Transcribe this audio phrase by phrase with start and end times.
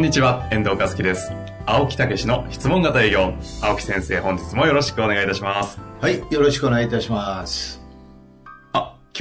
[0.00, 1.30] んにちは、遠藤和樹です。
[1.66, 3.34] 青木武の質問型営業。
[3.60, 5.78] 青木先生、本日もよろしくお願いいたします。
[6.00, 7.79] はい、よろしくお願いいたします。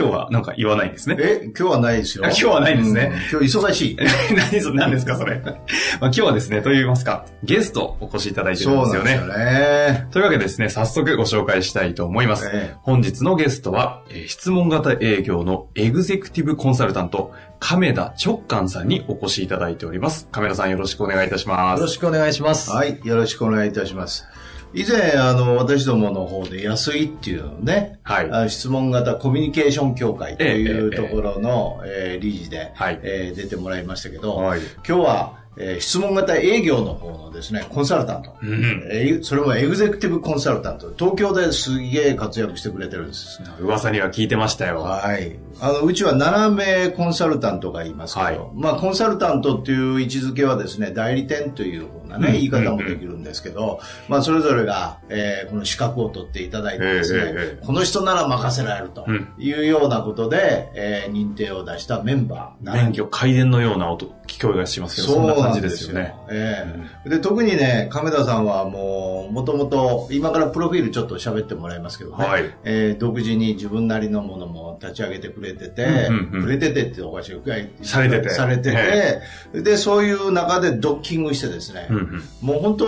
[0.03, 1.17] あ、今日はなんか言わないんですね。
[1.19, 2.23] え、今日はないですよ。
[2.25, 3.97] 今日はないですねうん今日忙しい。
[4.51, 5.41] 何そ何ですか、それ。
[5.43, 5.55] まあ、
[6.01, 9.17] 今日はですね、と言いますか、ゲストお越しいただいてるんですよね。
[9.17, 9.45] そうなんですよ
[9.93, 10.07] ね。
[10.11, 12.49] というわけでですね、早速ご紹介したいと思います。
[12.53, 20.27] ええ本日のゲストは、えー質問型営業のエグゼクティブコンサルタント、亀田直感さんにお越しいただいております。
[20.31, 21.79] 亀田さんよろしくお願いいたします。
[21.79, 22.71] よろしくお願いします。
[22.71, 24.25] はい、よろしくお願いいたします。
[24.73, 38.87] 以前、あの、私どもの方で安いっていうのね、はいあ質問型コミュニケーション協会というええところの、えー理事で、はいえー出てもらいましたけど、はい今日は、えー質問型営業の方のですね、コンサルタント、うん。
[38.91, 43.41] えーそれもエグゼクティブコンサルタント、東京ですげえ活躍してくれてるんです。
[43.59, 44.81] 噂には聞いてましたよ。
[44.81, 45.35] はい。
[45.61, 52.33] あの、うちは7名コンサルタントがいますけど、はいまあ、コンサルタントっていう位置づけはですね、代理店というなね、うん。
[52.33, 66.13] 言い方もできるんですけど、まあ、それぞれが、えーこの資格を取っていただいてですね、この人なら任せられるとうんいうようなことで、えー認定を出したメンバー7免許改伝のような音、聞こえがしますけど、そんな感じですよね。
[66.29, 66.65] え
[67.05, 67.09] え。
[67.09, 72.43] で特にね、亀田さんはもう、もともと、今からプロフィールちょっと喋ってもらいますけどね、はい。
[72.63, 78.29] えー独自に自分なりのものも立ち上げてくれてて、くれててっておかしいくらいされてて。
[78.29, 79.21] されてて、
[79.53, 81.98] えで、そういう中でドッキングしてですね、うんうん
[82.41, 82.85] もう本当、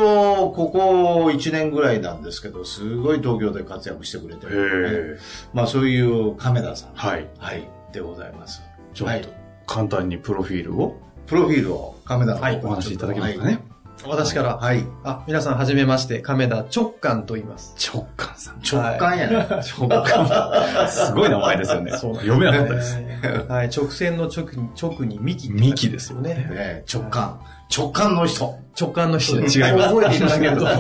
[0.52, 5.20] ここ1年ぐらいなんですけど、すごい東京で活躍してくれてる、へえ。
[5.54, 7.28] まあそういう亀田さん、はい。
[7.38, 8.62] はい、でございます。
[8.94, 9.28] ちょっとはい、
[9.66, 13.60] 簡単にプロフィールをプロフィールを亀田の方からお話しいただけますかね。
[14.06, 14.84] 私から、はい。
[15.04, 17.76] あ、皆さんはじめまして、亀田直感と言います。
[17.94, 18.60] 直感さん。
[18.60, 19.48] 直感やね。
[19.78, 20.28] 直感。
[20.90, 21.92] すごい名前ですよね。
[21.98, 22.98] そう読めなかったです。
[23.00, 26.84] えーはい、直線の直に、直に幹幹ですよね。
[26.92, 27.40] 直感。
[27.76, 28.60] 直感の人。
[28.80, 30.66] 直感の人で違います覚えていただけると。
[30.66, 30.76] は。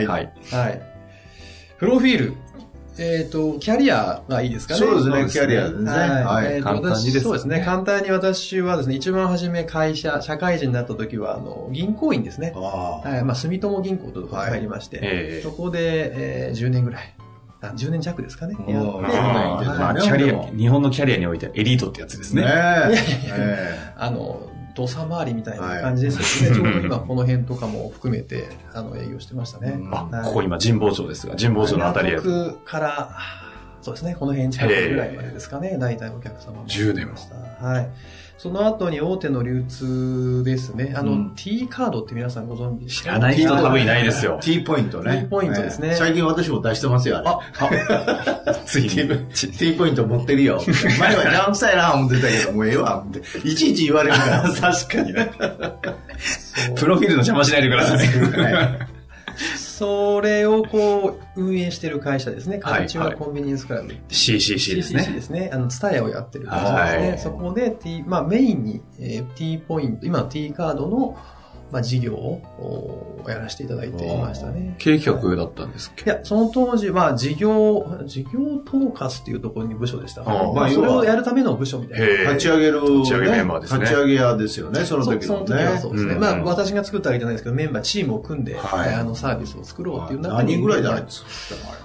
[0.00, 0.06] い。
[0.06, 0.82] はい。
[1.78, 2.34] プロフィール。
[2.98, 4.80] えっ、と、キャリアがいいですかね。
[4.80, 5.90] そうですね、すねャリアですね。
[5.90, 6.24] はい。
[6.24, 6.56] はい。
[6.56, 7.62] え簡単にですね私そうですね。
[7.64, 12.52] 簡単に私はですね、一番初め会社、社会人になった時は、あの、銀行員ですね。
[12.56, 13.08] ああ。
[13.08, 13.24] はい。
[13.24, 17.14] まあ、住友銀行というところに入りまして、ええそこで、えー10年ぐらい。
[17.62, 18.54] あ10年弱ですかね。
[18.58, 22.48] おーやって10年いてねまあ、ねキャリア日本のキャリアにおいてはエリートってやつですねね。
[22.50, 23.94] え。
[23.96, 26.54] あの、土佐回りみたいな感じですよね。
[26.56, 28.44] ちょうど今この辺とかも含めて、
[28.74, 29.78] あの、営業してましたね。
[29.80, 32.18] うんあ、はいここ今神保町ですが、神保町のあたりへ。
[32.64, 33.16] から、
[33.80, 36.66] そうですね、この辺近くぐらいまでですかね、大体お客様も。
[36.66, 37.14] 10年も。
[37.58, 37.88] はい。
[38.38, 40.94] その後に大手の流通ですね。
[40.94, 44.38] あの、うん T カードって皆さんご存知知らない人多分いないですよ。
[44.42, 45.22] T ポイントね。
[45.22, 47.80] T ポイントですねええ最近私も出してますよ、あれ。
[47.88, 48.88] あ、 ついに。
[49.34, 50.62] T, T ポイント持ってるよ。
[50.98, 53.48] 前は邪魔くさいな思ってたけど、もうええわ、思って。
[53.48, 54.42] いちいち言われるから。
[54.52, 55.30] 確かにね。
[56.76, 58.95] プロフィールの邪魔しないでください。
[59.84, 62.60] はいそれをこう、運営してる会社ですね。
[62.62, 63.94] はい形はコンビニエンスクラブ。
[64.08, 65.02] CCC ですね。
[65.02, 65.50] CCC ですね。
[65.52, 67.08] あの、ツタヤをやってる会社ですね。
[67.08, 71.16] はいそこで T、まあメインに、えー T ポイント、今の T カードの、
[71.72, 74.76] まあ事業をおやらせていただいていましたね。
[74.78, 78.30] 経営企画だったんですいや、その当時は事業、事業
[78.66, 80.22] 統括っていうところに部署でした。
[80.22, 82.32] ああまあ、それをやるための部署みたいな。
[82.32, 82.88] 立ち上げる、ね。
[82.98, 85.46] 立ち上げメンバーですね立ち上げ屋ですよね、そのそ時のね。
[85.46, 86.14] その時はそうですね。
[86.14, 91.80] うんまあ、私が作ったわけじゃないですけど、メンバー、チームを組んで、はいあの、サービスを作ろうっていう中何人ぐらいであはいれ作ったのあれ？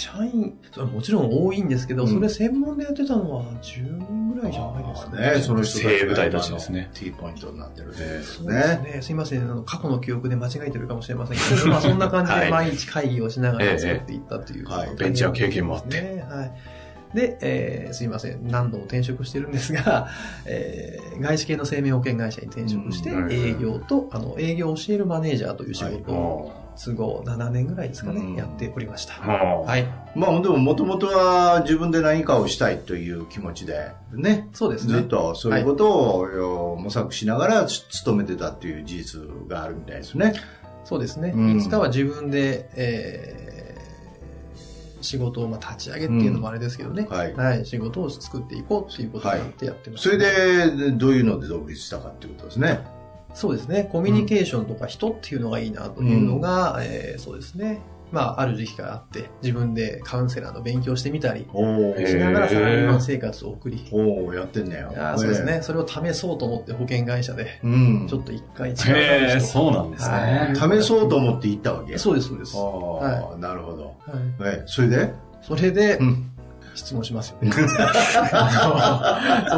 [0.00, 8.52] 社員、それはもちろん多いんですけど、うんそれ専門でやってたのは10人ぐらいじゃないですかね、その人精鋭部隊たちですね T ポイントになってるそうですね。
[8.94, 9.02] ね。
[9.02, 9.42] すいません。
[9.42, 16.24] あの、過去の記憶で間違えてるかもしれませんけど、 まあそんな感じはいで毎日会議をしながら作っていったという、はいベンチャー経験もあってね。
[16.28, 16.52] はい。
[17.14, 18.48] で、えーすいません。
[18.48, 20.08] 何度も転職してるんですが、
[20.46, 29.14] えー外資系の生命保険会社に転職して、うん営業と、あの、営業を教えるマネージャーという仕事を、は都合7年ぐらいですかね、うんやっておりました。
[29.22, 29.86] あははい。
[30.14, 34.48] まあでももともとは自分で何かをしたいという気持ちで、ね。
[34.52, 34.94] そうですね。
[34.94, 40.34] ずっとそういうことを模索しながら勤めてたっていう事実があるみたいですね。
[40.84, 41.32] そうですね。
[41.34, 43.60] うんいつかは自分で、えー
[45.02, 52.80] 仕事をまあ立ち上げっていうのもあれですけどね、はいはい、仕事を作っていこうっていうことになってやってます、それで、どういうので独立したかっていうことですね。
[53.32, 57.80] そうですね、コミュニケーションとか人っていうのがいいなというのが、えーそうですね、
[58.12, 64.88] まあ、ある時期があって、自分でカウンセラーの勉強してみたり、しながらサラリーマン生活を送り、おーやってんねや。
[64.90, 68.06] ーそうですね、それを試そうと思って保険会社で、うん。
[68.08, 70.52] ちょっと一回違うそうなんですね。
[70.56, 71.96] 試そうと思って行ったわけ？
[71.98, 72.56] そうです、そうです。
[72.56, 73.84] ああ、はなるほど。
[73.84, 74.56] はい。
[74.56, 75.12] え、それで？
[75.42, 76.29] それで、うん。
[76.80, 77.52] 質問しますよね。
[77.52, 77.60] そ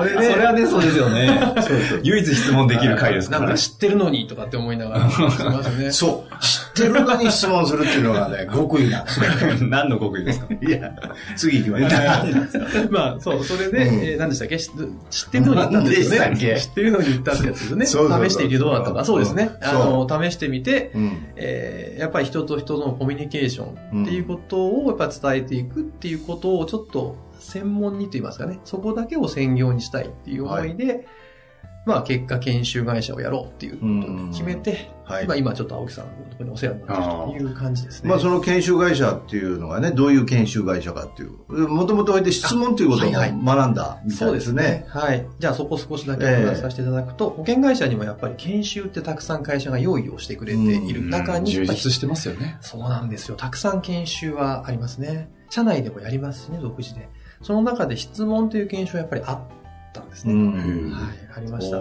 [0.02, 1.52] れで、それはね、そうですよね。
[1.56, 3.38] そうそう唯一質問できる回ですね。
[3.38, 5.30] なんか知ってるのにとかって思いながら、しま
[5.62, 5.92] すね。
[5.92, 6.32] そう。
[6.74, 9.68] 知ってるのに質問するっていうのがね、 極意なんですよ。
[9.68, 10.46] 何の極意ですか？
[10.54, 10.92] いや、
[11.36, 12.90] 次行きましょう。
[12.92, 14.58] まあ、そう、それで、うんえー何でしたっけ？
[14.58, 14.70] 知
[15.10, 16.18] 知ってるのに言ったんですよね。
[16.18, 16.60] 何でしたっけ？
[16.60, 17.86] 知ってるのに言ったってやつですよね。
[17.86, 19.04] そうそうそう試してみてどうだったか。
[19.04, 19.50] そうですね。
[19.60, 21.12] あの、試してみて、うん。
[21.36, 31.06] えーやっぱり人と人とのコミュニケーションっていうことをやっぱ伝えていくっていうことをちょっと専門にと言いますかね、そこだけを専業にしたいっていう思いで、
[31.84, 38.08] まあ結果研修会社をやろうっていうことを決めて、はいまあ今ちょっと青木さんのところにお世話になっているという感じですね。
[38.08, 41.68] まあその研修会社っていうのがね、どういう研修会社かっていう。
[41.68, 44.86] もともとおいて質問ということを学んだみたそいうでねですすね。。
[44.88, 45.26] はい。
[45.38, 52.58] じゃあそこ少しだけお話しさせていただくと、保険会社にもやっぱり研修ってたくさん会社が用意をしてくれている中に、充実してますよね。
[52.60, 53.36] そうなんですよ。
[53.36, 55.30] たくさん研修はありますね。
[55.50, 57.08] 社内でもやりますしね、独自で。
[57.42, 59.40] その中で質問という研修はやっぱりあっ
[59.92, 60.32] たんですね。
[60.34, 60.90] うん。
[60.90, 61.78] はい、ありました。
[61.78, 61.80] あ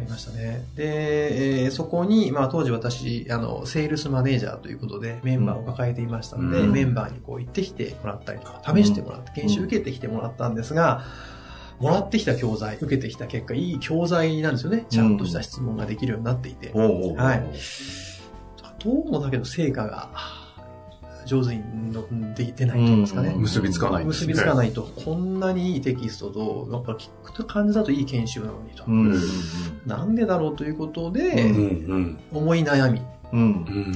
[0.00, 0.66] りましたね。
[0.74, 11.04] で、えーそこに、まあ当時私、あの、セールスマネージャーということでメンバーを抱えていましたので、うんメンバーにこう行ってきてもらったりとか、試してもらって、研修受けてきてもらったんですが、
[11.80, 14.86] もらってきた教材、受けてきた結果、いい教材なんですよね。
[14.88, 16.70] ちゃんとした質問ができるようになっていて。
[16.74, 16.82] おー
[17.12, 17.42] おーはい
[18.84, 20.10] どうもだけど成果が
[21.26, 23.30] 上手にので出ないと言いますかね。
[23.30, 28.84] うん結びつかないね結びつかないと、こんなにいいテキストと、なんか聞く感じだといい研修なのにと。
[28.86, 29.20] うん。
[29.86, 33.00] なんでだろうということうで、うんん思い悩み。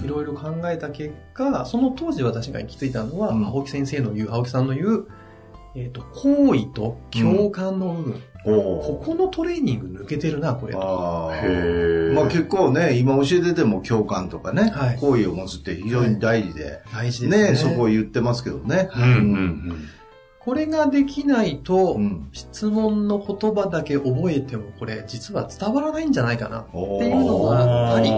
[0.04, 5.08] いろいろ考えた結果、その当時私が行き着いたのは、うん青木先生の言う、青木さんの言う、
[5.76, 8.50] えっ、と、好意と共感の部分、お
[8.80, 10.80] ここのトレーニング抜けてるな、これと。
[10.80, 11.36] ああ。
[11.36, 17.50] へーまあ結構ね、今教えてても共感とかね、はい好意を持つって非常に大事で、大事ですね。
[17.50, 18.88] ね、そこを言ってますけどね。
[18.96, 19.88] うんうん
[20.38, 22.28] これができないと、うん。
[22.32, 26.60] 質問の言葉だけ覚えてもこれ実は伝わらないんじゃないかな。
[26.60, 28.08] っていうのがあり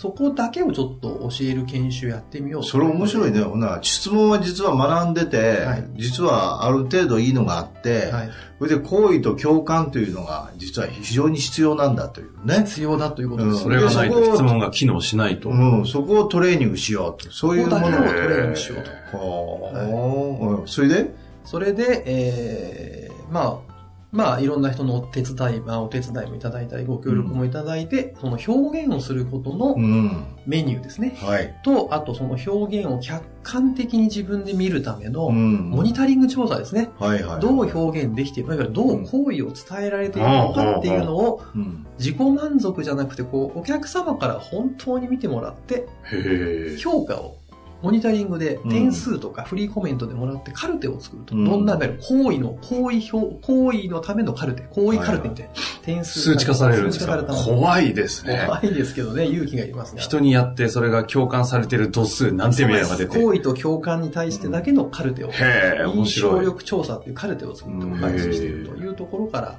[0.00, 2.64] そこだけをちょっと教える研修やってみよう。
[2.64, 3.42] それ面白いね。
[3.42, 8.30] ほな、質問は実は学んでて、はい実はある程度いいのがあって、はい。
[8.60, 12.60] それで好意と共感というのが実は非常に必要なんだというね。
[12.64, 15.50] 必要だということですうんそれがないと質問が機能しないと。
[15.50, 17.30] うん、そこをトレーニングしようと。
[17.30, 17.90] そういうものを。
[17.90, 18.82] トレーニングしよう
[19.12, 19.18] と。
[19.18, 21.14] ほーうんそれで？
[21.44, 23.69] それで、えー、まあ、
[24.12, 30.26] まあ、いろんな人のお手伝い、まあ、お手伝いもいただいたり、ご協力もいただいて、その表現をすることのうん。
[30.46, 31.16] メニューですね。
[31.20, 31.54] はい。
[31.62, 36.90] と、あとその表現を客観的に自分で見るための、うんモニタリング調査ですね。
[36.98, 37.40] はいはい。
[37.40, 41.86] どう表現できているのか、どう好意を伝えられているのかっていうのを、うん。
[41.98, 46.76] 自己満足じゃなくて、こう、お客様から本当に見てもらって、へえ。
[46.78, 47.36] 評価を、
[47.82, 51.34] モニタリングでうん点数とかフリーコメントでもらってカルテを作ると。
[51.34, 55.52] うんどんな、いわゆる行為の、行為表、行為のためのカルテ、行為カルテみたいな。
[55.82, 56.20] 点数。
[56.20, 57.16] 数値化されるんですか？
[57.24, 58.42] 怖いですね。
[58.46, 60.02] 怖いですけどね、勇気がいりますね。
[60.02, 63.18] 人にやってそれが共感されてる度数なんてみたいなのが出て。
[63.20, 65.28] 行為と共感に対してだけのカルテを。
[65.30, 66.44] へえ、面印象白い。
[66.46, 69.58] 力調査っていうカルテを作ってお返ししているというところから、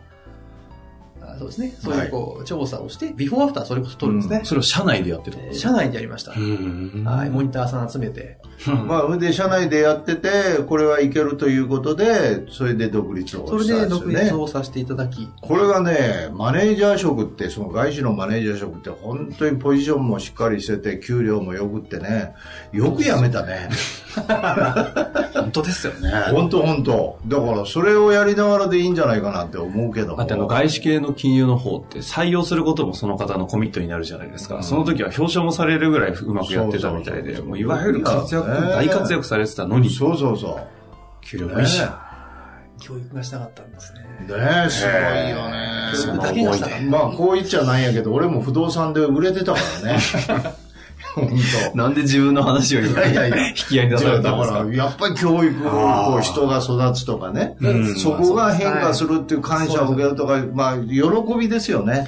[1.42, 1.76] あそうですね。
[1.80, 4.42] そういうこう、調査をして、ビフォーアフターそれこそ取るんですね。
[4.44, 6.34] それを社内でやってた社内でやりました。
[6.34, 8.40] うんはい、モニターさん集めて。
[8.88, 10.30] まあ、それで社内でやってて、
[10.68, 14.14] これはいけるということで、それで独立をそれでしたんですよね。
[14.14, 22.36] 独立をさせていただき、これがね、マネージャー職って、その外資のマネージャー職って本当にポジションもしっかりしてて、給料もよくってね、
[22.72, 23.70] よく辞めたね。
[25.34, 26.12] 本当ですよね。
[26.32, 27.20] 本当本当。
[27.26, 30.18] だからそれをやりながらでいいんじゃないかなって思うけども。
[30.18, 34.58] だってあの外資系の金融の方って採用することもその方のコミットになるじゃないですか。
[34.58, 40.68] うんその時は表彰もされるぐらいうまくやってたみたいで、いわゆる活躍、ね大活躍されてたのに、そうそうそう。
[41.22, 41.80] 給料もいいし。
[41.82, 41.88] ね
[42.82, 44.00] 教育がしたかったんですね。
[44.02, 45.92] ねえ、すごいよね。
[45.94, 46.84] 教育だけがしたかった。
[46.86, 50.00] まあ、こう言っちゃないんやけど、俺も不動産で売れてたからね。
[51.16, 51.30] 本
[51.72, 51.78] 当。
[51.78, 54.58] なんで自分の話を今いやいやいや引き合いに出されだたんですか？
[54.60, 61.02] から、やっぱり教育、こう人が育つとかね、うんそこが変化するっていう感謝を受けるとか、まあ、喜
[61.40, 62.08] びですよね。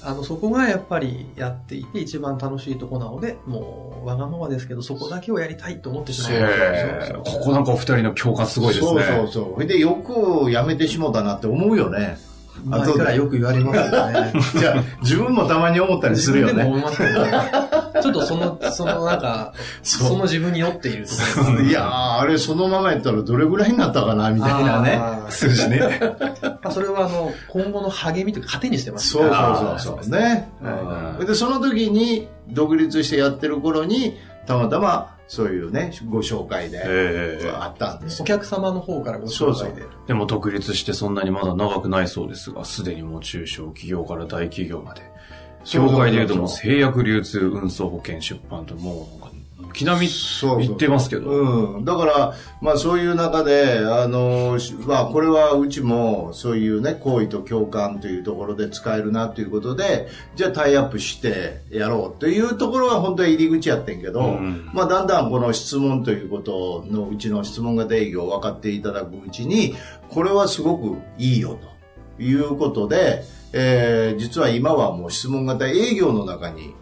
[0.00, 6.32] あの、そこがやっぱりやっていて一番楽しいとこなので、もう、わがままですけど、そこだけをやりたいと思ってしまう。
[6.40, 8.88] へーここなんかお二人の共感すごいですね。
[8.88, 9.66] そうそうそう。
[9.66, 12.16] でよくやめてしもたなって思うよね。
[12.68, 14.32] 前からよく言われますよね。
[14.58, 16.52] じゃあ、自分もたまに思ったりするよね。
[16.52, 21.06] 自分でも思いますけど、ちょっとその、そのなんか、その自分に酔っている
[21.68, 24.96] いやー、あれそのままやったらどれぐらいになったかな、みたいなね。
[24.96, 25.80] あーするしね。
[26.40, 29.10] まあそれはあの、今後の励みというか糧にしてます。
[29.10, 30.10] そうそうそうそう。
[30.10, 30.48] ね。
[30.62, 38.22] はいうんで、その時に、独立してやってる頃に、たまたま、そういうね、ご紹介で、ええあったんですよ。
[38.24, 39.82] お客様の方からご紹介で。
[40.06, 45.02] でも独立してそんなにまだ長くないそうですが、すでにもう中小企業から大企業まで。
[45.70, 49.37] 業界でいうともう製薬流通、運送、保険、出版ともう
[49.72, 51.30] 木並みそうそう言ってますけど。
[51.30, 51.84] うん。
[51.84, 69.74] だから、まあそういう中で、あの、しまあこれはうちもそういうね、行為と共感というところで使えるなということで、じゃあタイアップしてやろうというところが本当は入り口やってんけど、うんまあだんだんこの質問ということのうちの質問型営業を分かっていただくうちに、
[70.08, 71.58] これはすごくいいよ
[72.16, 73.22] ということで、
[73.52, 76.74] えー実は今はもう質問型営業の中に、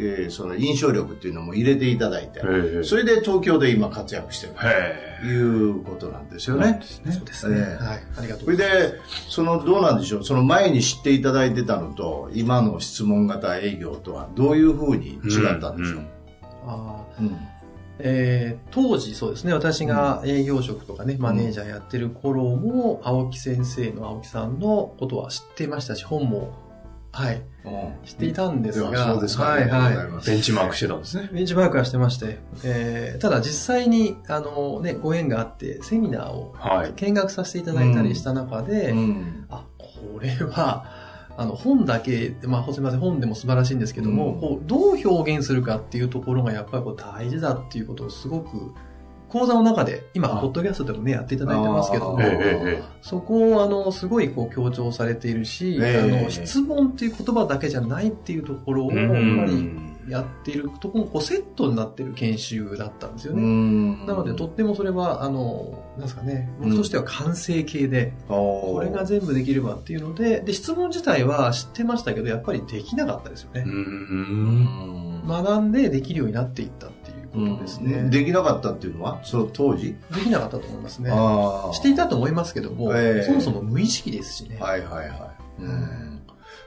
[0.00, 2.84] えーその印象力っていうのも入れていただいて、ええ。
[2.84, 6.80] それで東京で今活躍してるへということなんですよね。
[6.82, 7.56] そうですね。
[7.58, 7.84] ええ。
[7.84, 8.02] はい。
[8.18, 8.92] ありがとうそれございます。
[8.92, 16.00] で、そのどうなんでしょう、その前に知っていただいてたのと、今の質問型営業とはどういうふうに違ったんでしょう？
[16.66, 17.22] あー。
[17.22, 17.36] うん。
[18.02, 26.54] えー当時そうですね、私が営業職とかね、マネージャーやってる頃も、青木先生の青木さんのことは知っていましたし、本も、
[27.12, 27.42] はい、
[28.04, 30.26] 知っていたんですが、そうですか、はいはい。
[30.26, 31.28] ベンチマークしてたんですね。
[31.32, 36.92] ベンチマークはしてまして、えーただ実際に、あのね、ご縁があって、セミナーをはい。
[36.94, 39.46] 見学させていただいたりした中で、うん。
[39.50, 40.86] あ、これは、
[41.36, 44.40] あの、本だけ、まあ、すみません、本でも素晴らしいんですけども、うん。
[44.40, 48.72] こう、どう表現するかっていうところがやっぱりこう大事だっていうことをすごく、
[49.30, 50.40] 講座の中で、今、あ。
[50.40, 52.18] ポッドキャストでもね、やっていただいてますけども
[53.00, 56.20] そこを、あの、すごいこう強調されているし、ええ。
[56.20, 59.14] あの、質問っていう言葉だけじゃないっていうところを、やっぱ
[59.46, 59.70] り
[60.08, 63.42] やっているところも、こう、セットになってる研修だったんですよね。
[63.42, 64.06] ん。
[64.06, 73.64] なので、とってもそれは、あの、なんですかね、僕としては完成形で、ここれが全部できればっていうので、で、質問自体は知ってましたけど、やっぱりできなかったですよね。
[73.64, 73.70] う。
[73.70, 75.00] ん。
[75.26, 76.88] 学んでできるようになっていった
[77.32, 78.04] ことですね。
[78.10, 79.20] でできなかったっていうのは？
[79.22, 79.96] その当時？
[80.22, 81.10] きなかったと思いますね。
[81.72, 84.58] していたと思いますけども、ええそもそも無意識ですしね。
[84.60, 85.62] はいはいはい。
[85.62, 86.20] うん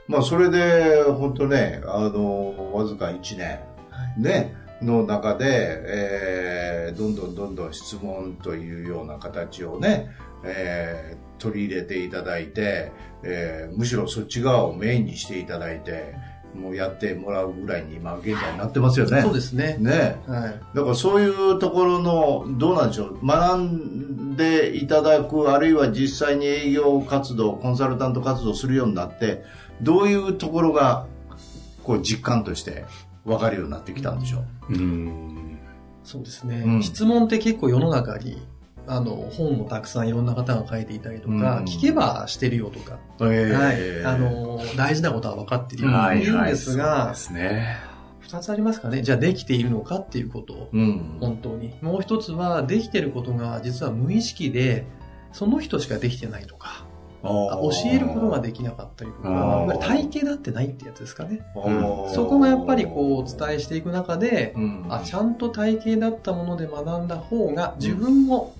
[0.07, 5.45] まあそれで、本当ね、あの、わずか1年、はいね、の中で、
[5.85, 10.09] えーどんどんどんどん質問というような形をね、
[10.43, 12.91] えー取り入れていただいて、
[13.23, 16.15] えーむしろそっち側をメインにしていただいて、
[16.55, 19.21] もうやってもらうぐらいに今現在になってますよね。
[19.21, 19.77] そうですね。
[19.79, 20.21] ね。
[20.27, 20.61] はい。
[20.75, 29.43] だからそういうところの、どうなんでしょう、学んでいただく、あるいは実際に営業活動、コンサルタント活動するようになって、
[29.81, 31.05] どういうところが、
[31.83, 32.85] こう実感として
[33.25, 34.73] 分かるようになってきたんでしょう？
[34.73, 35.57] うん。
[36.03, 38.41] そうですね、うん質問って結構世の中に、
[38.87, 44.05] あの、本もたくさんいろんな方が書いていたりとか、うん聞けばしてるよとか、えはい。
[44.05, 47.77] あの、大事なことは分かってるよは言うんですそうがで、すね。
[48.19, 49.01] 二つありますかね。
[49.01, 51.17] じゃあできているのかっていうことを、うん。
[51.19, 51.75] 本当に。
[51.81, 54.85] もう一つは、できてることが実は無意識で、
[55.31, 56.85] その人しかできてないとか、
[57.23, 61.39] あ教えることができなかったりとか、体系だってないってやつですかね。
[62.13, 68.53] そこがやっぱりこうお伝えしていく中で、うんあ、ちゃんと体系だったもので学んだ方が自分も、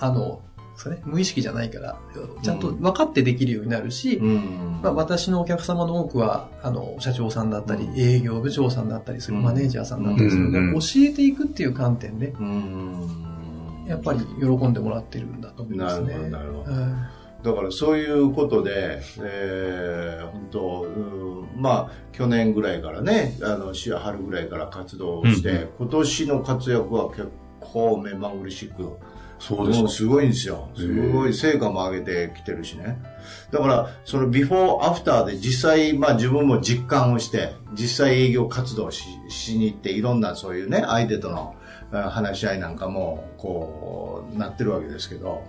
[0.00, 0.42] あの、
[0.88, 1.98] ね、無意識じゃないから、
[2.42, 4.80] ちゃんと分かってできるようになるし、うん。
[4.82, 8.00] まあ、私のお客様の多くは、あの、社長さんだったり、うん。
[8.00, 9.42] 営業部長さんだったりする、うん。
[9.42, 10.78] マネージャーさんだったりするので、うん。
[10.78, 13.84] 教えていくっていう観点で、うん。
[13.86, 16.14] やっぱり喜んでもらってるんだと思いますね。
[16.14, 16.72] なるほどなるほど。
[16.72, 21.62] はだからそういうことで、えー本当、うん。
[21.62, 25.68] まあ、去年ぐらいからね、あの、し春ぐらいから活動をして、うん。
[25.78, 27.28] 今年の活躍は結
[27.60, 28.96] 構目まぐるしく、
[29.40, 29.82] そうですか。
[29.82, 30.68] もうすごいんですよ。
[30.76, 33.02] すごい成果も上げてきてるしね。
[33.50, 41.56] だから、そのビフォーアフターで実際、まあ自分も実感をして、実際営業活動ししに行って、いろんなそういうね、相手との
[41.92, 45.42] あ話し合いなんかも、こう、なってるわけですけど、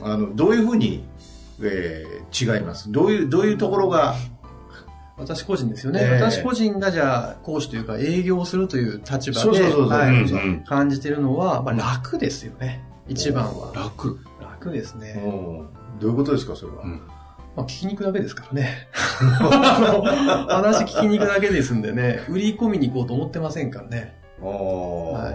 [0.00, 1.04] うん、あの、どういうふうに、
[1.62, 2.90] えー違います？
[2.92, 4.16] どういう、どういうところが、
[5.16, 6.00] 私個人ですよね。
[6.02, 12.84] ええ私個人がじゃあ、講師というか営業をするという立場でそうそうそうそうはいうんうん感じてるのは、まあ、楽ですよね。
[13.08, 13.72] 一番は。
[13.74, 14.18] 楽。
[14.40, 15.22] 楽ですね。
[15.24, 15.68] うん
[16.00, 16.82] どういうことですか、それは？
[16.84, 17.02] うん
[17.56, 18.88] まあ、聞きに行くだけですからね。
[18.92, 24.20] 話聞きに行くだけですんでね、売り込みに行こうと思ってませんからね。
[24.42, 25.32] ああ、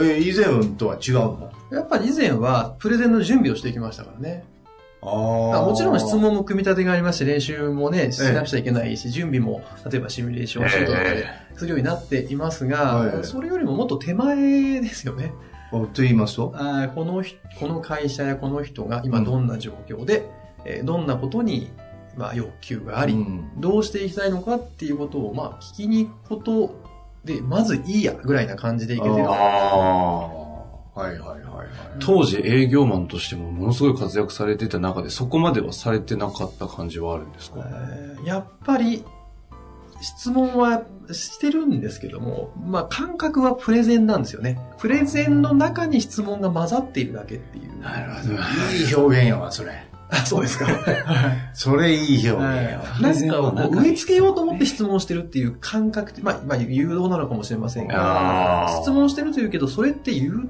[0.00, 1.50] え、以前とは違うの？
[1.72, 4.44] やっぱり以前はプレゼンの準備をしてきましたからね。
[5.00, 11.24] ああもちろん質問も組み立てがありまして、練習もね、しなくちゃいけないし、準備も、例えばシミュレーションシートとかで
[11.56, 15.32] するようになっていますが、ええそれよりももっと手前ですよね。
[15.70, 16.52] あと言いますと？
[16.54, 20.28] あーこの人、この会社やこの人が今どんな状況で、
[20.64, 21.70] えーどんなことに、
[22.16, 26.82] まあ、欲求があり、うんどうしていきたいのかっていうことを、まあ、聞きに行くこと
[27.24, 29.24] で、まずいいや、ぐらいな感じでいけてる。
[29.28, 30.48] ああ。
[30.98, 31.66] はいはいはいはい。
[32.00, 37.62] 当時営業マンとしてもものすごい活躍されてた中でそこまではされてなかった感じはあるんですか？
[37.64, 39.04] えーやっぱり、
[40.00, 44.58] 質問はしてるんですけども、まあ感覚はプレゼンなんですよね。
[44.78, 47.80] プレゼンの中に質問が混ざっているだけっていう。
[47.80, 48.34] なるほど。
[48.34, 49.88] いい表現やわ、それ。
[50.10, 50.66] あそうですか。
[51.52, 52.84] それいい表現やわ。
[53.00, 60.48] なんかを植え付けようと思って質問してるっていう感覚って、まあ、まあ、誘導なのかもしれませんが質問してるというけど、それって言う、うん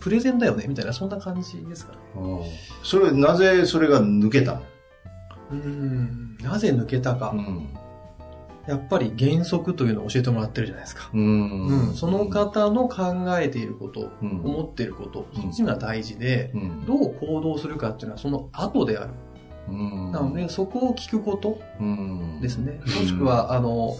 [0.00, 1.98] プレゼンだよねみたいな、そんな感じですかね。
[2.16, 2.40] うん
[2.82, 4.62] それ、なぜそれが抜けたの？
[5.52, 7.28] うん、なぜ抜けたか。
[7.28, 7.66] ん。
[8.66, 11.10] やっぱり原則というのを教えてもらってるじゃないですか。
[11.12, 19.10] うんうん、その方の考えていること、うん思っていること、うんそっちが大事で、うんどう行動するかっていうのはその後である。
[19.68, 22.80] うんなので、そこを聞くことうんですね。
[22.84, 23.96] もしくは、あの、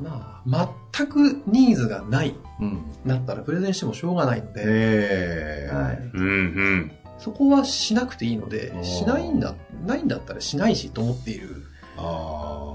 [0.00, 2.82] まあ、全くニーズがない、うん。
[3.04, 6.92] なったらプレゼンしてもしょうがないので、ええはい、うんうん。
[7.18, 9.54] そこはしなくていいのでしないんだ、
[9.86, 11.64] ないんだったらしないしと思っている。
[11.96, 12.71] あ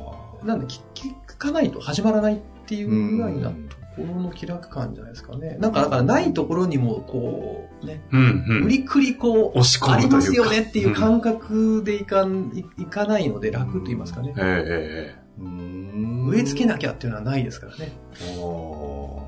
[0.47, 3.55] なんで聞、聞かないと始まらないっていうぐらいなと
[3.95, 5.57] ころの気楽感じゃないですかね。
[5.59, 8.61] なんか、だからないところにも、こう、ね、うんうん。
[8.63, 14.33] 無理くりこう、押し込むありますよねっていう感覚でいかん、いいかないので楽と言いますかね。
[14.37, 17.91] えええーうん植え付けなきゃっていうのはないですからね。
[18.39, 19.21] お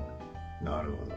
[0.62, 1.12] ーなるほど。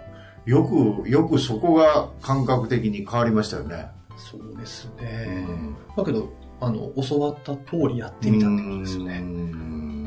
[0.45, 3.87] よく、よくそこが感覚的に変わりましたよね。
[4.17, 5.45] そうですうね。
[5.45, 6.31] んだけど、
[6.61, 9.19] あの、教わった通りやってみたってことですようね。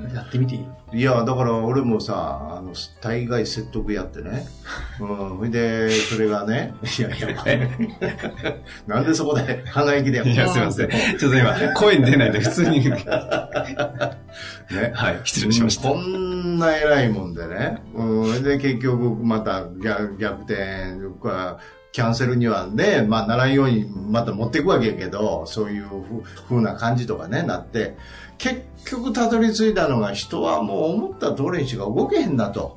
[0.06, 4.46] んやってみていいいや、だから俺もさ、あの、大概説得やってね。
[5.00, 5.06] うん。
[5.36, 7.28] ほいで、それがね、いやいや、
[8.86, 10.22] なんでそこで鼻息で。
[10.28, 10.88] いや、すいません。
[11.18, 12.88] ちょっと今、声に出ないで普通に。
[12.88, 12.96] ね。
[14.94, 15.88] はい、失礼しました。
[15.88, 17.82] こんな偉いもんでね。
[17.94, 18.42] うん。
[18.42, 21.58] で、結局、また逆逆転か、
[21.96, 27.96] キャンセルにはね、まあ、ならんようにまた持っていくわけやけど、そういうふ風な感じとかね、なって、
[28.36, 32.76] 結局たどり着いたのが人はもう思った通りにしか動けへんなと。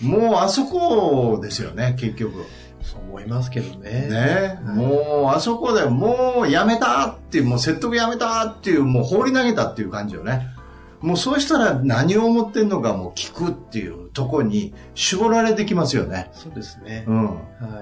[0.00, 2.44] もうあそこですよね、結局。
[2.82, 4.06] そう思いますけどね。
[4.08, 4.60] ね。
[4.62, 10.46] もうあそこでもうやめたっていう、もう説得やめたっていう、もう放り投げたっていう感じよね。
[11.00, 16.30] もうそうしたら何を思ってんのかもう聞くっていうところに絞られてきますよね。
[16.32, 17.04] そうですね。
[17.06, 17.26] うん。
[17.26, 17.34] は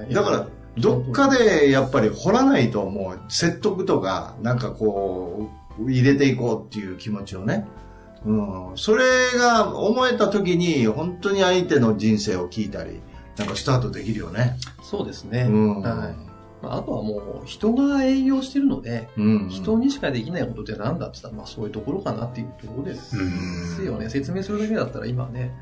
[0.08, 5.50] いだから、どっかでやっぱり掘らないともう説得とか、なんかこ
[5.80, 7.66] う、入れていこうっていう気持ちをね。
[8.24, 8.72] うん。
[8.76, 9.04] それ
[9.36, 13.00] が思えた時に、本当に相手の人生を聞いたり、
[13.36, 14.56] なんかスタートできるよね。
[14.82, 15.46] そうですね。
[15.48, 15.82] うん。
[15.82, 16.27] はい。
[16.62, 19.48] まあ、あとはもう、人が営業してるので、うん。
[19.48, 23.16] 人にしかできないことって何だって言ったら、まあそういうところかなっていうところです
[23.84, 24.08] よね。
[24.08, 25.54] 説明するだけだったら今ね、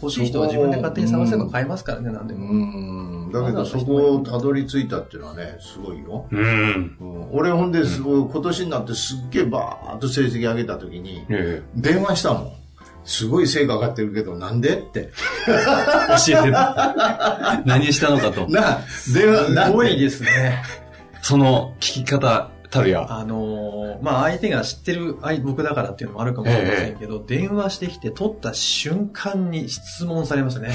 [0.00, 2.50] 欲しい人は自分で勝手に探せば買えますからね、何でも。
[2.50, 3.32] うん。
[3.32, 6.26] だけどそこをたどり着いたっていうのはね、すごいよ。
[6.30, 6.96] うん。
[7.00, 12.52] うん、俺ほんですごい、今年になってすっげえバーッと成績上げた時に、え電話したもん。
[13.08, 14.76] すごい成果上がってるけど、なんで？
[14.76, 15.08] って。
[15.48, 15.52] え
[16.26, 17.62] 教えてた。
[17.64, 18.46] 何したのかと。
[18.50, 19.18] なす
[19.72, 20.62] ごいですね。
[21.22, 23.06] その聞き方たるや。
[23.08, 30.72] あのーまあ相手が知ってる相僕だからっていうのもあるかもしれませんけど、電話してきて取った瞬間に質問されましたね。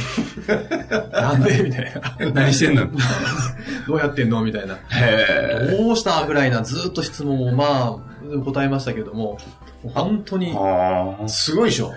[1.13, 1.61] なんで？
[1.63, 2.31] みたいな。
[2.33, 2.87] 何してんの？
[3.87, 4.41] どうやってんの？
[4.43, 4.75] みたいな。
[5.77, 6.25] どうした？
[6.25, 9.37] ぐらいなずっと質問をまあ答えましたけども、
[9.93, 10.55] 本当に。
[11.27, 11.93] すごいでしょ。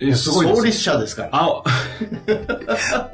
[0.00, 1.30] いや、すごいです創立者ですから。
[1.32, 1.62] あ、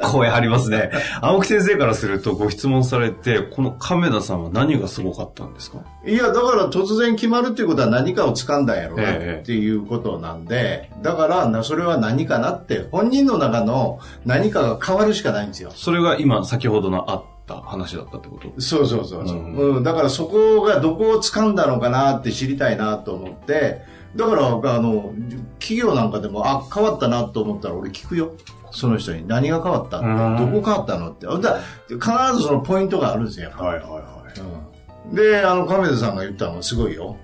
[0.02, 0.92] 声ありますね。
[1.20, 5.78] 青木先生からするとご質問されて、この亀田さんは何がすごかったんですか？
[6.06, 15.72] いや、だから突然決まるっていうことは何かを掴んだんやろうなええっていうことなんで、だからな、それは何かなって、本人の中の何かが変わるしかないんですよ。
[15.74, 18.60] それが今、先ほどのあった話だったってこと？
[18.60, 19.82] そうそうそうそう、うんうん。
[19.82, 24.50] だからそこがどこを掴んだのかなって知りたいなと思って、だから、あ
[24.80, 25.12] の、
[25.58, 28.32] 企業なんかでも、あ、変わったなと思ったら俺聞くよ。
[28.70, 29.98] その人に何が変わった？
[29.98, 31.12] うんどこ変わったの？
[31.12, 31.26] って。
[31.26, 34.40] だ必ずそのポイントがあるんですよ、やっぱはいはいはい。
[34.40, 37.16] うんで、あの、亀田さんが言ったのがすごいよ。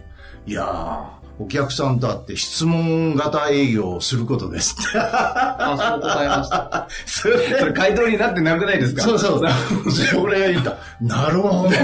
[0.47, 1.07] いやー、
[1.45, 4.99] お客さんと会って質問型営業をすることですって。
[4.99, 6.89] あ、そう答えました。
[7.07, 9.03] それそれ回答になってなくないですか？
[9.03, 9.41] そうそう。
[9.93, 10.77] それが言った。
[11.01, 11.71] なるほど。
[11.75, 11.79] 違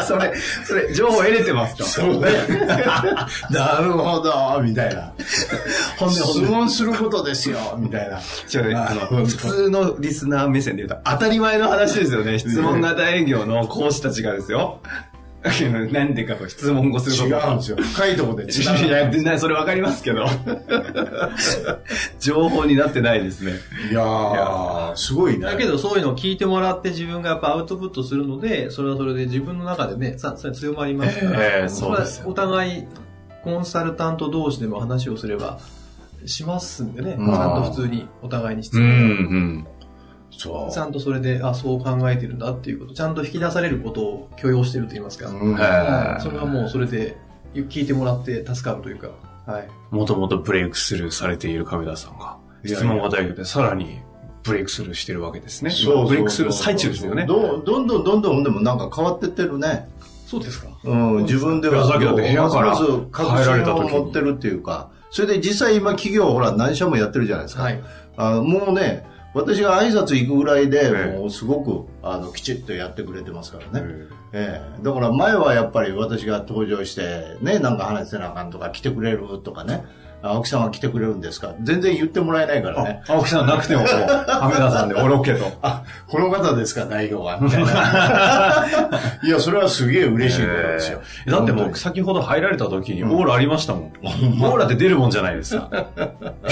[0.00, 0.02] う。
[0.02, 0.32] それ、
[0.66, 1.84] それ、情報得れてますか？
[1.84, 2.30] そうね。
[3.50, 5.12] なるほど、みたいな。
[5.98, 8.18] 本音質問することですよ、みたいな。
[8.52, 12.38] 違うね、あの、うん普通のリスナー目線で言うと、当たり前の話ですよね。
[12.38, 14.80] 質問型営業の講師たちがですよ。
[15.92, 17.76] なんでかと質問をするとうんですよ。
[17.76, 19.12] 深いところで違いや、う。
[19.12, 20.26] 全然それわかりますけど。
[22.20, 23.52] 情報になってないですね。
[23.90, 25.46] いやー、すごいね。
[25.46, 31.44] だけどそういうのを聞いてもらって自分がやっぱアウトプットするので、それはそれで自分の中でね、さ、それ強まりますから。
[31.44, 32.86] ええそうですよれはお互い、
[33.44, 35.58] コンサルタント同士でも話をすれば、
[36.26, 37.16] しますんでね。
[37.18, 38.94] うんちゃんと普通にお互いに質うん、う問
[39.36, 39.66] ん。
[40.38, 40.72] そう。
[40.72, 45.28] ちゃんとそれで、あ、そう考えてるんだっていうこと、ちゃんと引き出されることを許容してると言いますか。
[45.28, 47.18] うんへはいそれはもうそれで
[47.54, 49.08] 聞いてもらって助かるというか。
[49.46, 49.68] はい。
[49.90, 53.98] もともとブレイクスルーされている亀田さんが、質問型営業でさらに
[54.44, 55.70] ブレイクスルーしてるわけですね。
[55.70, 57.26] そうそうそうブレイクスルー最中ですよね。
[57.26, 59.88] どどんどんどんどんでもなんか変わってってるね。
[60.26, 60.68] そうですか。
[60.84, 61.88] うん、自分では。
[61.88, 67.62] さっきだって部屋からますます確入られた信時にを持ってるっていうか、それで実際今企業ほら何社もやってるじゃないですか。
[67.62, 67.82] はい。
[68.18, 71.18] あのもうね、私が挨拶行くぐらいで、ええ。
[71.18, 73.80] もうすごくあのきちっとやってくれてますからね。
[73.80, 81.54] うんええ、だから前はやっぱり私が登場して、ね、なんか話せなあかんとか来てくれるとかね、あ青木さんは来てくれるんですか？
[81.62, 83.02] 全然言ってもらえないからね。
[83.08, 85.44] 青木さんなくても、こう、 亀田さんでおろけと。
[85.62, 88.64] あ、この方ですか、代表は、みたいな。
[89.22, 91.00] いや、それはすげえ嬉しいことですよ。
[91.26, 93.92] えーだってもう先ほど入られた時にオーラありましたもん。
[94.04, 95.68] オーラって出るもんじゃないですか。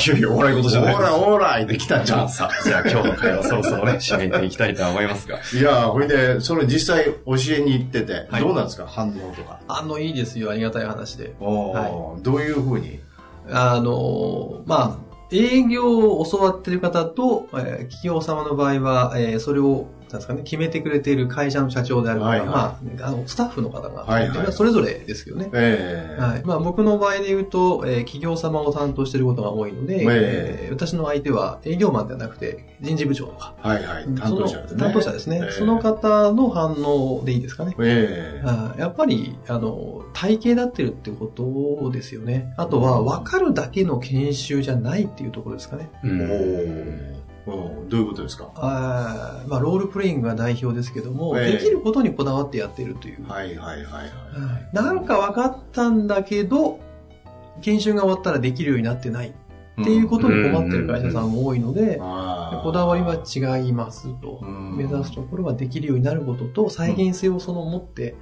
[0.06, 2.28] いやいや、お笑い事じゃないですオーラ、オーライで来たんじゃん。
[2.28, 5.38] さあ、じゃあ今日の会話そろそろね、締めていきたいと思いますが。
[5.52, 7.12] いや、ほいで、その実際教
[7.56, 9.58] えに行ってて、はいどうなんですか、反応とか。
[9.68, 10.50] あの、いいですよ。
[10.50, 11.32] ありがたい話で。
[11.40, 13.00] おーどういうふうに？
[13.50, 25.50] あの、まあ、営業を教わってる方と、えー企業様の場合は、えーそれを、なんですかね、決めてくれている会社の社長であるとか、はいはいまあ、あの、スタッフの方が、はいはいそれぞれですけどね。
[25.52, 26.42] ええはい。
[26.44, 30.04] まあ、僕の場合で言うと、えー企業様を担当していることが多いので、ええ
[30.64, 34.04] えー私の相手は営業マンではなくて、人事部長とか、はいはい。
[34.04, 34.76] 担当者ですね。
[34.76, 35.40] その担当者ですね。
[35.42, 37.74] ええその方の反応でいいですかね。
[37.80, 42.52] ええあやっぱり、あの、体系立ってるってことですよね。
[42.56, 45.90] あとは、分かるだけの研修じゃないっていうところですかね。
[46.04, 48.50] うおんーおーどういうことですか？
[48.56, 51.52] あーまあ、ロールプレイングが代表ですけども、ええ。
[51.52, 53.28] できることにこだわってやってるという。
[53.28, 53.84] はいはいはいはい。
[53.84, 54.08] は
[54.58, 56.80] いなんか分かったんだけど、
[57.62, 64.40] 研修が終わったらできるようになってないっていうことに困ってる会社さんも多いので、こだわりは違いますと。
[64.42, 64.76] うん。
[64.76, 68.16] 目指すところはできるようになることと、再現性をその持って、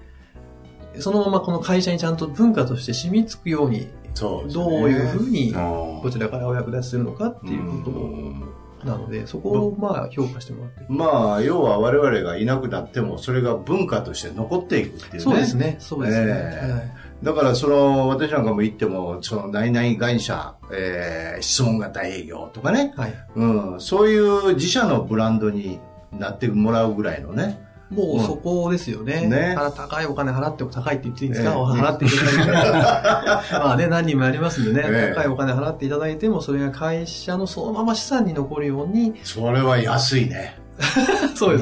[1.00, 4.54] そのままこの会社にちゃんと文化として染みつくように、そうね。
[4.54, 8.44] どういうふうにこちらからお役立ちするのかっていうことうん
[8.84, 10.86] なので、そこをまあ評価してもらってる。
[10.88, 15.20] まあ、要は我々がいなくなっても、それが文化として残っていくっていうね。
[15.20, 16.26] そうですね、そうですね。
[16.26, 23.14] ええはいだから、その、私なんかも言っても、その、何々会社、えー、質問型営業とかね、はい。
[23.34, 25.80] うん、そういう自社のブランドに
[26.12, 29.26] なってもらうぐらいのね、もうそこですよね。
[29.26, 29.54] ね。
[29.56, 31.56] 払高いお金払って、高いって言っていいんですか、ええ。
[31.56, 32.50] 払っていただいて。
[33.58, 35.14] まあね、何人もありますんでね、ええ。
[35.14, 40.64] 高いお金払っていただいても、それが会社のそのまま資産に残るように、それは安いね。
[41.36, 41.58] そうで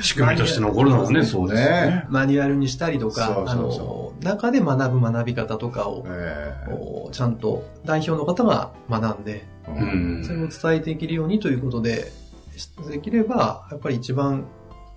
[0.00, 0.08] す。
[0.08, 2.06] 仕組みとして残るのもね、そうですよね。
[2.08, 10.24] マニュアルにしたりとか、あの、中で学ぶ学び方とかを、えこうちゃんと代表の方が学んで、えうん。
[10.24, 12.10] それを伝えていけるようにということで、
[12.90, 14.44] できれば、やっぱり一番、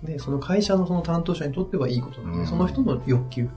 [0.02, 2.46] ね、その会社のその担当者にとってはいいことなので、うん。
[2.46, 3.48] その人の欲求、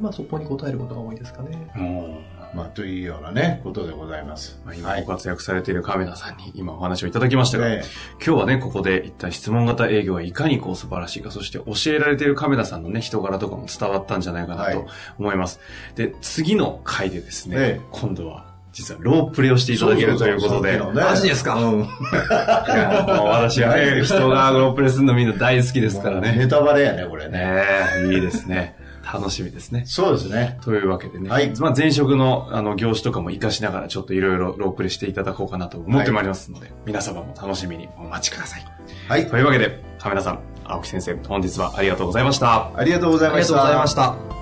[0.00, 1.70] まあそこに応えることが多いですかね。
[1.76, 2.24] うん。
[2.54, 4.60] まあ、というようなね、ことでございます。
[4.64, 7.82] まあ今ご活躍されている亀田さんに今お話をいただきましたが、え
[8.24, 14.74] 今日はね、ここで一体質問型営業がいかにこう素晴らしいか、そして教えられている亀田さんのね、人柄とかも伝わったんじゃないかなはい。
[14.74, 14.86] と
[15.18, 15.60] 思います。
[15.94, 17.86] で、次の回でですね、ええ。
[17.90, 21.54] 今度は、実はロープレイをしていただけるということで、マジですか？
[21.56, 26.34] うん私はね、人がロープレイするのみんな大好きですからね。
[26.36, 27.64] ネタバレやね、これね。
[28.10, 28.76] いいですね。
[29.04, 29.82] 楽しみですね。
[29.86, 30.58] そうですね。
[30.62, 38.64] というわけでね、はいまあ前職のあの業種とかも活かしながらちょっといろいろロープレイしていただこうかなと思ってまいりますので、皆様も楽しみにお待ちください。
[39.08, 39.26] はい。
[39.26, 42.70] というわけで、亀田さん、青木先生、本日はありがとうございました。
[42.74, 43.54] ありがとうございました。
[43.66, 44.41] ありがとうございました。